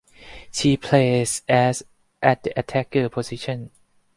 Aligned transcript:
She 0.51 0.77
plays 0.77 1.43
as 1.47 1.83
at 2.23 2.41
the 2.41 2.57
attacker 2.59 3.07
position. 3.07 3.69